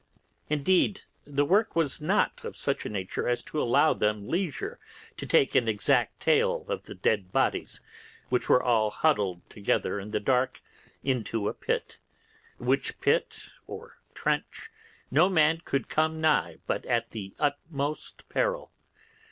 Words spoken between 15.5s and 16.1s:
could